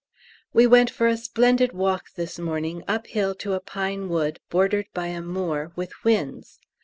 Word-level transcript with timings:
We 0.51 0.65
went 0.65 0.89
for 0.89 1.05
a 1.05 1.15
splendid 1.15 1.73
walk 1.73 2.07
this 2.15 2.39
morning 2.39 2.83
up 2.87 3.05
hill 3.05 3.35
to 3.35 3.53
a 3.53 3.59
pine 3.59 4.09
wood 4.09 4.39
bordered 4.49 4.87
by 4.95 5.09
a 5.09 5.21
moor 5.21 5.73
with 5.75 5.91
whins. 6.01 6.57